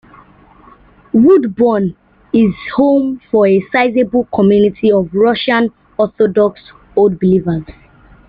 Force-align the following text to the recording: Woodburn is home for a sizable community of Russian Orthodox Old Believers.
Woodburn 1.13 1.95
is 2.33 2.55
home 2.75 3.21
for 3.29 3.45
a 3.45 3.63
sizable 3.71 4.27
community 4.33 4.91
of 4.91 5.13
Russian 5.13 5.71
Orthodox 5.95 6.59
Old 6.95 7.19
Believers. 7.19 7.65